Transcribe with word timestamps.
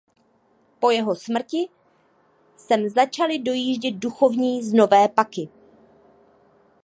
Po 0.79 0.89
jeho 0.91 1.15
smrti 1.15 1.69
sem 2.55 2.89
začali 2.89 3.39
dojíždět 3.39 3.95
duchovní 3.95 4.63
z 4.63 4.73
Nové 4.73 5.07
Paky. 5.09 5.49